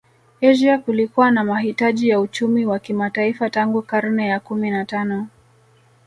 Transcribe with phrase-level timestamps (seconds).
[0.41, 5.27] Asia kulikuwa na mahitaji ya uchumi wa kimataifa tangu karne ya kumi na tano